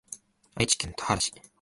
[0.55, 1.31] 愛知県田原市